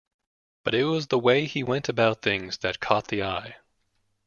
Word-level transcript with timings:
But 0.63 0.73
it 0.73 0.85
was 0.85 1.05
the 1.09 1.19
way 1.19 1.45
he 1.45 1.61
went 1.61 1.87
about 1.87 2.23
things 2.23 2.57
that 2.63 2.79
caught 2.79 3.09
the 3.09 3.21
eye. 3.21 3.57